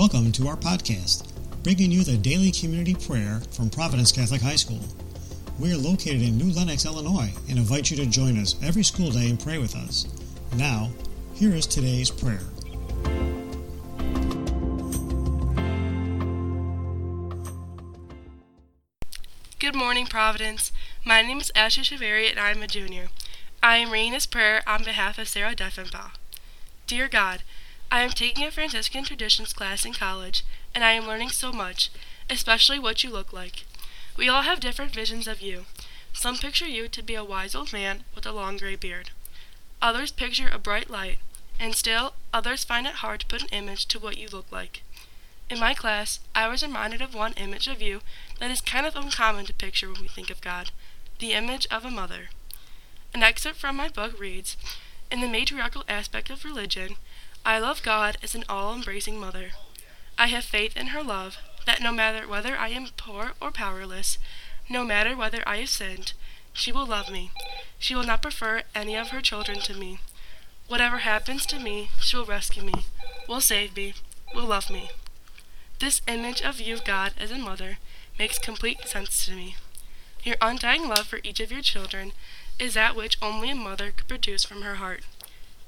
[0.00, 1.28] Welcome to our podcast,
[1.62, 4.80] bringing you the daily community prayer from Providence Catholic High School.
[5.58, 9.10] We are located in New Lenox, Illinois, and invite you to join us every school
[9.10, 10.06] day and pray with us.
[10.56, 10.88] Now,
[11.34, 12.40] here is today's prayer.
[19.58, 20.72] Good morning, Providence.
[21.04, 23.08] My name is Ashley Shaveri, and I am a junior.
[23.62, 26.12] I am reading this prayer on behalf of Sarah Deffenbaugh.
[26.86, 27.42] Dear God,
[27.92, 30.44] I am taking a Franciscan traditions class in college,
[30.74, 31.90] and I am learning so much,
[32.28, 33.64] especially what you look like.
[34.16, 35.66] We all have different visions of you.
[36.12, 39.10] Some picture you to be a wise old man with a long gray beard.
[39.82, 41.18] Others picture a bright light,
[41.58, 44.82] and still others find it hard to put an image to what you look like.
[45.48, 48.02] In my class, I was reminded of one image of you
[48.38, 50.70] that is kind of uncommon to picture when we think of God
[51.18, 52.30] the image of a mother.
[53.12, 54.56] An excerpt from my book reads
[55.10, 56.96] In the matriarchal aspect of religion,
[57.44, 59.50] I love God as an all embracing mother.
[60.18, 64.18] I have faith in her love, that no matter whether I am poor or powerless,
[64.68, 66.12] no matter whether I have sinned,
[66.52, 67.30] she will love me.
[67.78, 70.00] She will not prefer any of her children to me.
[70.68, 72.74] Whatever happens to me, she will rescue me,
[73.28, 73.94] will save me,
[74.34, 74.90] will love me.
[75.78, 77.78] This image of you, God, as a mother,
[78.18, 79.56] makes complete sense to me.
[80.22, 82.12] Your undying love for each of your children
[82.58, 85.02] is that which only a mother could produce from her heart.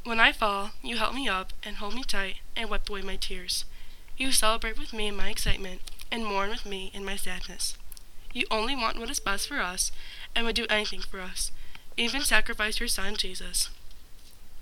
[0.05, 3.17] When I fall, you help me up and hold me tight and wipe away my
[3.17, 3.65] tears.
[4.17, 7.77] You celebrate with me in my excitement and mourn with me in my sadness.
[8.33, 9.93] You only want what is best for us
[10.35, 11.53] and would do anything for us,
[11.97, 13.71] even sacrifice your son Jesus.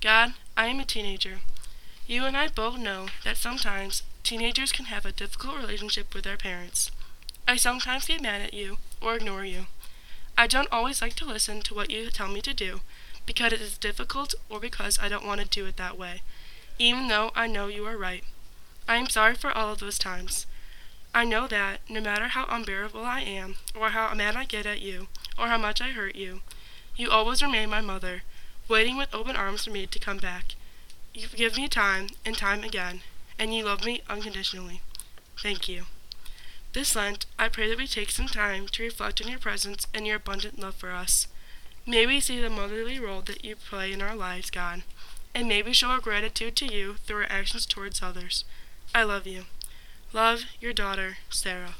[0.02, 1.41] God, I am a teenager.
[2.06, 6.36] You and I both know that sometimes teenagers can have a difficult relationship with their
[6.36, 6.91] parents.
[7.48, 9.66] I sometimes get mad at you or ignore you.
[10.41, 12.80] I don't always like to listen to what you tell me to do
[13.27, 16.22] because it is difficult or because I don't want to do it that way,
[16.78, 18.24] even though I know you are right.
[18.88, 20.46] I am sorry for all of those times.
[21.12, 24.80] I know that, no matter how unbearable I am, or how mad I get at
[24.80, 26.40] you, or how much I hurt you,
[26.96, 28.23] you always remain my mother,
[28.67, 30.55] waiting with open arms for me to come back.
[31.12, 33.02] You give me time and time again,
[33.39, 34.80] and you love me unconditionally.
[35.36, 35.84] Thank you.
[36.73, 40.07] This Lent, I pray that we take some time to reflect on your presence and
[40.07, 41.27] your abundant love for us.
[41.85, 44.83] May we see the motherly role that you play in our lives, God,
[45.35, 48.45] and may we show our gratitude to you through our actions towards others.
[48.95, 49.47] I love you.
[50.13, 51.75] Love, your daughter, Sarah.